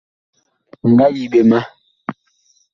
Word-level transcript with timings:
Mi 0.81 0.87
nga 0.91 1.05
yi 1.15 1.23
ɓe 1.31 1.39
ma. 1.49 1.59